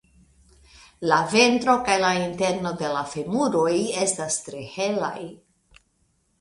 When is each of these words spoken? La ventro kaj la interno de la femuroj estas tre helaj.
La 1.11 1.19
ventro 1.33 1.75
kaj 1.89 1.99
la 2.05 2.09
interno 2.23 2.73
de 2.81 2.91
la 2.95 3.05
femuroj 3.13 3.77
estas 4.07 4.41
tre 4.49 4.67
helaj. 4.81 5.17